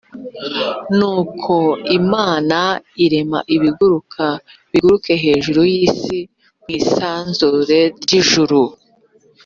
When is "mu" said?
6.61-6.67